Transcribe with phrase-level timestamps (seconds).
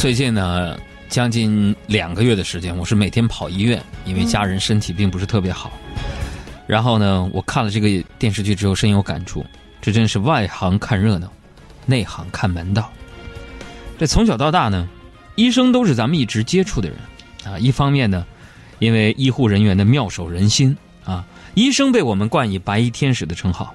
[0.00, 0.78] 最近呢，
[1.10, 5.70] 将近两个月的时间，我是每天跑医院，因为家人身体并不是特别好。
[6.66, 9.44] 然后呢，我看了这个电视剧之后，深有感触。
[9.82, 11.30] 这真是外行看热闹，
[11.84, 12.90] 内行看门道。
[13.98, 14.88] 这从小到大呢，
[15.34, 16.98] 医生都是咱们一直接触的人
[17.44, 17.58] 啊。
[17.58, 18.24] 一方面呢，
[18.78, 20.74] 因为医护人员的妙手仁心
[21.04, 23.74] 啊，医生被我们冠以白衣天使的称号；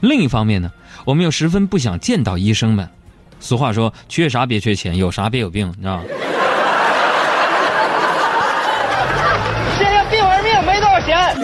[0.00, 0.72] 另一方面呢，
[1.04, 2.88] 我们又十分不想见到医生们。
[3.44, 6.04] 俗话说：“缺啥别缺钱，有啥别有病。”你知道吗？
[9.76, 11.36] 现 在病玩命没多少钱。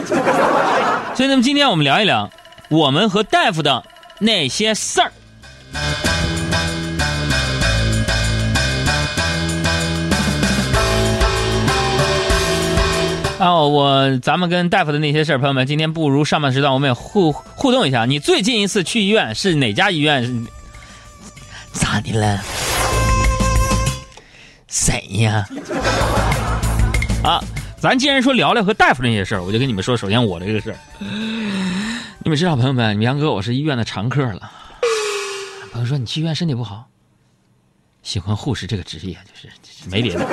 [1.14, 2.30] 所以，那么今天我们聊一聊
[2.70, 3.84] 我们和大夫的
[4.18, 5.12] 那些事儿。
[13.38, 18.06] 啊，我咱们跟大夫的那些事儿，朋友们，今天不如上半时段我们也互互动一下。
[18.06, 20.46] 你最近一次去医院是哪家医院？
[21.72, 22.40] 咋的了？
[24.68, 25.46] 谁呀？
[27.24, 27.42] 啊，
[27.78, 30.78] 咱既然说聊聊和大夫那些事儿，我就跟你们说，首先我这个事儿，
[32.22, 34.50] 你们知道，朋友们，杨哥我是医院的常客了。
[35.72, 36.88] 朋友说你去医院身体不好，
[38.02, 39.48] 喜欢护士这个职业，就是
[39.88, 40.26] 没别的。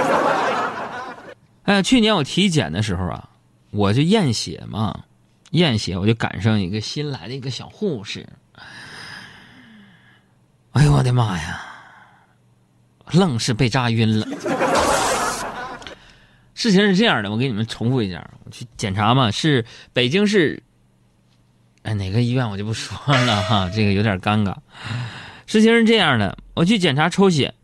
[1.64, 3.30] 哎，去年我体检的时候啊，
[3.72, 5.04] 我就验血嘛，
[5.52, 8.28] 验血我就赶上一个新来的一个小护士。
[10.78, 11.60] 哎呦我的妈呀！
[13.12, 14.28] 愣是被扎晕了。
[16.54, 20.62] 事情是这样的，我给你们重复一下：我去检查嘛，是北京市，
[21.82, 24.54] 哎哪个医院我就不说了 哈，这个有点尴尬。
[25.48, 27.56] 事情是这样的，我去检查抽血，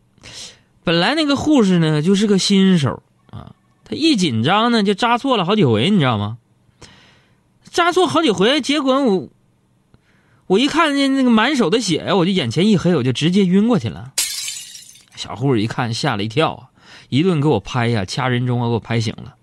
[0.83, 3.53] 本来那个护士呢就是个新手啊。
[3.83, 6.39] 他一紧张呢，就扎错了好几回，你知道吗？
[7.69, 9.29] 扎错好几回，结果我
[10.47, 14.13] 我一看见那个满手的血呀，我就眼前一黑，我就直接晕过去了。
[15.15, 16.67] 小护士一看吓了一跳啊，
[17.09, 19.35] 一顿给我拍呀，掐人中啊，给我拍醒了。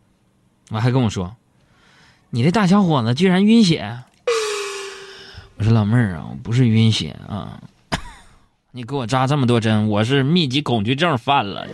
[0.71, 1.37] 完还跟我说
[2.31, 3.99] ：“你这大小伙子居然晕血！”
[5.57, 7.61] 我说：“老妹儿啊，我不是晕血啊，
[8.73, 11.67] 你给我扎这么多针，我是密集恐惧症犯了。”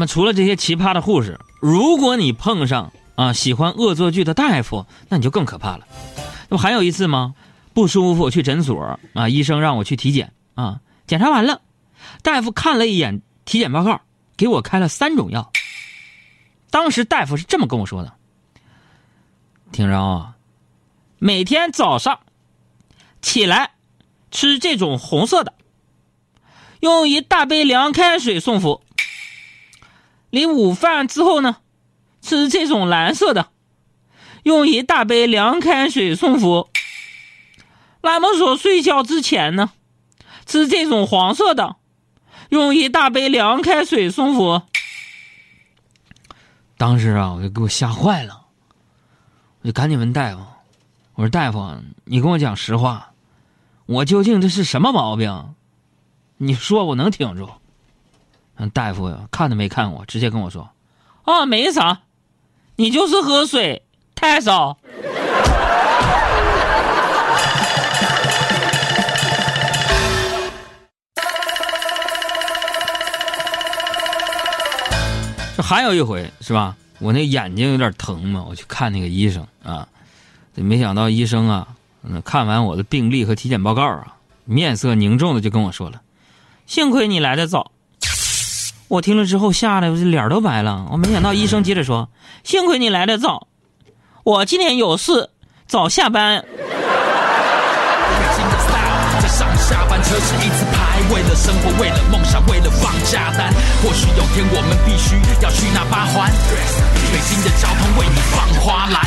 [0.00, 5.86] 那么除了这些奇葩的护士，如果你碰上啊喜欢恶作剧的大夫，那你就更可怕了。
[6.48, 7.34] 那不还有一次吗？
[7.74, 11.60] 不舒服去诊所啊，医生让我去体检啊，检查完了，
[12.22, 14.00] 大夫看了一眼体检报告，
[14.38, 15.52] 给我开了三种药。
[16.70, 18.10] 当时大夫是这么跟我说的
[19.70, 20.36] ：“听着啊，
[21.18, 22.20] 每天早上
[23.20, 23.72] 起来
[24.30, 25.52] 吃这种红色的，
[26.80, 28.80] 用一大杯凉开水送服。”
[30.30, 31.56] 临午饭之后呢，
[32.22, 33.48] 吃这种蓝色的，
[34.44, 36.70] 用一大杯凉开水送服。
[38.02, 39.72] 那么说睡觉之前呢，
[40.46, 41.76] 吃这种黄色的，
[42.48, 44.62] 用一大杯凉开水送服。
[46.76, 48.46] 当时啊，我就给我吓坏了，
[49.60, 50.42] 我就赶紧问大夫
[51.14, 53.12] ：“我说大夫，你跟我讲实话，
[53.84, 55.54] 我究竟这是什么毛病？
[56.38, 57.50] 你说我能挺住。”
[58.68, 60.68] 大夫呀，看都没看我，直接跟我说
[61.24, 62.00] ：“啊，没啥，
[62.76, 63.82] 你就是喝水
[64.14, 64.76] 太少。
[75.56, 76.76] ”这还有一回是吧？
[76.98, 79.88] 我那眼睛有点疼嘛，我去看那个医生啊，
[80.54, 81.68] 没想到医生啊，
[82.24, 86.02] 看完我的病历和体检报告啊，面色凝重的就跟我说了
[86.66, 87.72] ：“幸亏你来的早。”
[88.90, 90.84] 我听了之后吓得我脸都白了。
[90.90, 92.08] 我没想到医生接着说
[92.42, 93.46] ：“幸亏你来的早，
[94.24, 95.30] 我今天有事
[95.68, 96.44] 早下班。”
[101.12, 103.52] 为了生活，为了梦想，为了放假单。
[103.82, 106.30] 或许有天我们必须要去那八环，
[107.12, 109.02] 北京的交通为你放花篮。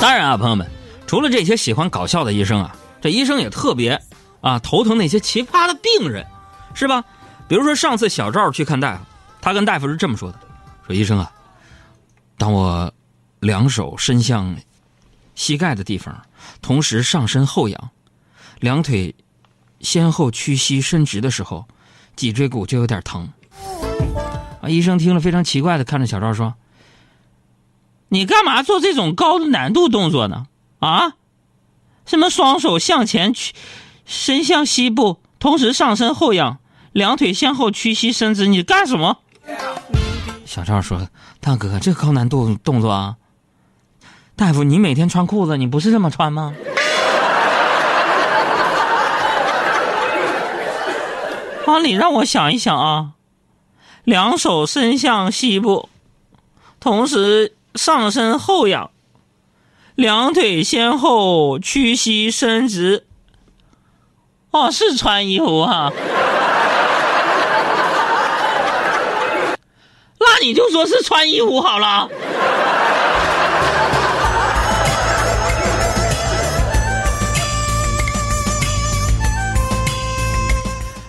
[0.00, 0.66] 当然啊，朋友们，
[1.06, 4.00] 除了这些喜欢搞笑的医生啊，这医生也特别
[4.40, 6.26] 啊头疼那些奇葩的病人，
[6.74, 7.04] 是吧？
[7.48, 9.04] 比如说，上次小赵去看大夫，
[9.40, 10.38] 他跟大夫是这么说的
[10.86, 11.32] ：“说医生啊，
[12.36, 12.92] 当我
[13.40, 14.54] 两手伸向
[15.34, 16.14] 膝盖的地方，
[16.60, 17.90] 同时上身后仰，
[18.60, 19.14] 两腿
[19.80, 21.66] 先后屈膝伸直的时候，
[22.16, 23.26] 脊椎骨就有点疼。”
[24.60, 26.54] 啊，医生听了非常奇怪的看着小赵说
[28.08, 30.48] ：“你干嘛做这种高难度动作呢？
[30.80, 31.14] 啊，
[32.04, 33.54] 什么双手向前屈
[34.04, 36.58] 伸向膝部，同时上身后仰？”
[36.98, 39.18] 两腿向后屈膝伸直，你干什么？
[40.44, 41.08] 小赵说
[41.40, 43.14] ：“大哥，这高难度动作啊！
[44.34, 46.52] 大夫，你每天穿裤子，你不是这么穿吗？”
[51.66, 53.12] 啊，你让我想一想啊，
[54.02, 55.88] 两手伸向膝部，
[56.80, 58.90] 同时上身后仰，
[59.94, 63.04] 两腿先后屈膝伸直。
[64.50, 65.92] 哦，是穿衣服啊。
[70.40, 72.08] 那你就说是穿衣服好了。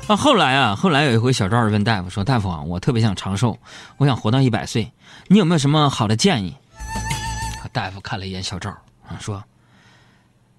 [0.08, 3.56] 啊，后来啊，后来有一回，小赵问大夫说：“大夫啊，我特别想长寿，
[3.98, 4.92] 我想活到一百岁，
[5.28, 6.56] 你有没有什么好的建议？”
[7.72, 9.44] 大夫看了一眼小赵啊，说：“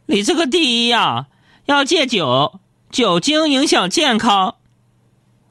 [0.06, 1.26] 你这个第一呀，
[1.64, 2.60] 要戒酒，
[2.92, 4.54] 酒精影响健康。”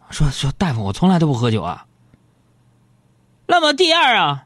[0.10, 1.86] 说说大夫，我从来都不喝酒啊。
[3.52, 4.46] 那么第二啊，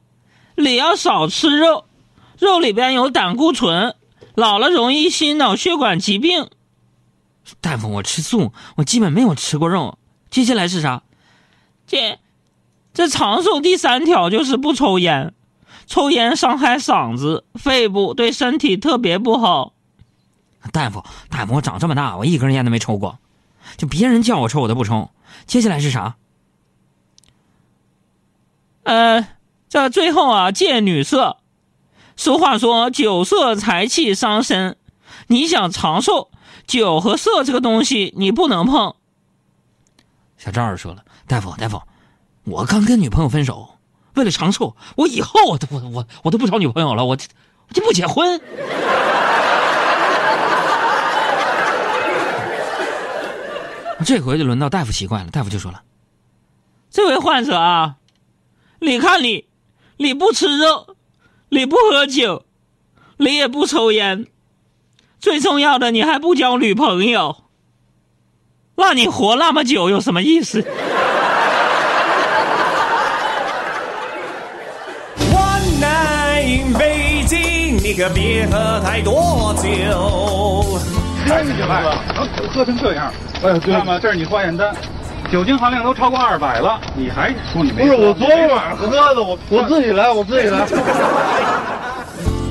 [0.55, 1.83] 你要少吃肉，
[2.39, 3.95] 肉里边有胆固醇，
[4.33, 6.49] 老了容易心脑血管疾病。
[7.59, 9.97] 大夫，我吃素，我基本没有吃过肉。
[10.29, 11.03] 接下来是啥？
[11.85, 12.17] 这
[12.93, 15.33] 这长寿第三条就是不抽烟，
[15.85, 19.73] 抽烟伤害嗓子、肺部，对身体特别不好。
[20.71, 23.19] 大夫，大夫，我长这么大，我一根烟都没抽过，
[23.75, 25.09] 就别人叫我抽我都不抽。
[25.45, 26.15] 接下来是啥？
[28.83, 29.27] 呃，
[29.69, 31.37] 这最后啊，戒女色。
[32.15, 34.77] 俗话说，酒色财气伤身。
[35.27, 36.29] 你想长寿，
[36.67, 38.95] 酒和色这个东西你不能碰。
[40.37, 41.81] 小赵说了，大夫，大夫，
[42.43, 43.77] 我刚跟女朋友分手，
[44.15, 48.39] 为了长寿，我以后我都我我我都不找女朋友了，我我就不结婚。
[54.05, 55.81] 这回就轮到大夫奇怪了，大夫就说了，
[56.91, 57.95] 这位患者啊。
[58.83, 59.45] 你看你，
[59.95, 60.97] 你不吃肉，
[61.47, 62.43] 你不喝酒，
[63.15, 64.27] 你也不抽烟，
[65.21, 67.43] 最重要的你还不交女朋友，
[68.75, 70.61] 那你活那么久有什么意思
[75.31, 80.77] ？one night 北京，你可别喝太多酒。
[81.25, 83.13] 看你这玩意儿，能喝成这样？
[83.43, 84.75] 哎呀，看吧，这是你化验单。
[85.33, 87.81] 酒精含量都超过二百了，你还说你没？
[87.81, 90.63] 不是我昨天晚上喝的，我我自己来，我自己来。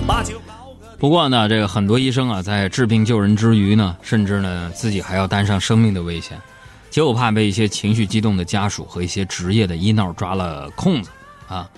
[0.99, 6.37] 不过呢，这个很多医生啊，在治病救人之余呢，甚至呢自己还要担上生命的危险，
[6.91, 11.11] 就怕被一些情绪激动的家属和一些职业的医闹抓了空子
[11.47, 11.71] 啊。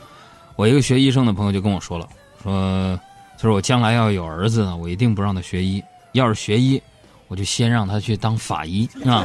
[0.56, 2.08] 我一个学医生的朋友就跟我说了，
[2.42, 2.98] 说
[3.36, 6.80] 就是我将来要有儿子呢，我一定不让他学医，要是学医，
[7.28, 9.22] 我就先让他去当法医啊。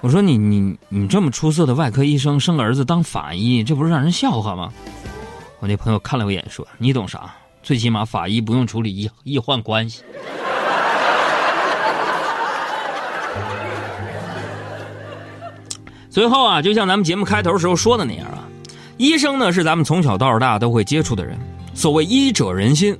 [0.00, 4.72] 我说你你你这么出色的外科医生生个儿子当法医，这不是让人笑话吗？
[5.58, 7.34] 我那朋友看了我一眼说：“你懂啥？
[7.64, 10.04] 最起码法医不用处理医医患关系。
[16.08, 18.46] ”最后啊，就像咱们节目开头时候说的那样啊，
[18.98, 21.36] 医生呢是咱们从小到大都会接触的人。
[21.74, 22.96] 所谓医者仁心，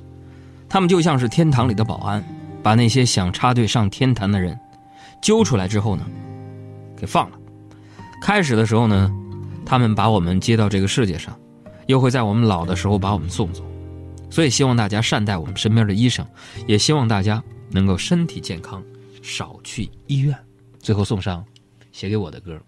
[0.67, 2.21] 他们就像是天堂里的保安，
[2.61, 4.59] 把那些想插队上天坛的人
[5.21, 6.05] 揪出来之后呢。
[6.99, 7.37] 给放了。
[8.21, 9.11] 开始的时候呢，
[9.65, 11.37] 他们把我们接到这个世界上，
[11.87, 13.63] 又会在我们老的时候把我们送走。
[14.29, 16.25] 所以希望大家善待我们身边的医生，
[16.67, 17.41] 也希望大家
[17.71, 18.83] 能够身体健康，
[19.21, 20.37] 少去医院。
[20.79, 21.43] 最后送上
[21.91, 22.59] 写给我的歌。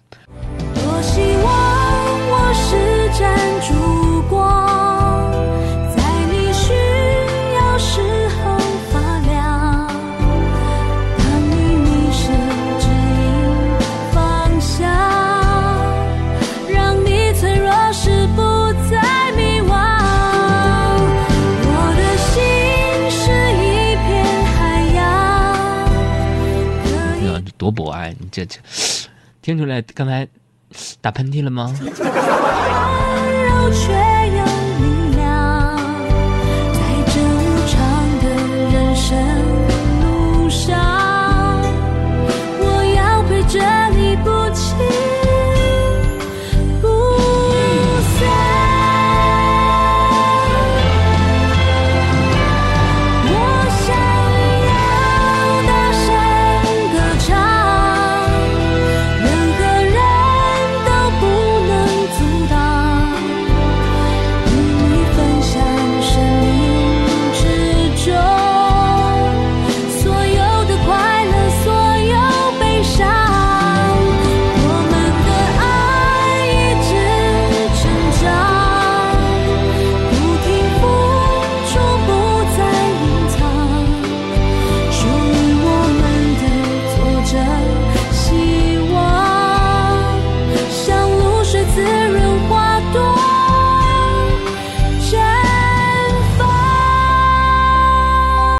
[27.71, 28.59] 博爱，你这这
[29.41, 30.27] 听出来刚才
[30.99, 31.73] 打喷嚏了吗？